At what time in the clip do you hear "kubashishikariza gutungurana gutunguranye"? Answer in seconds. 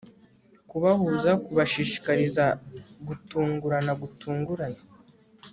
1.45-4.81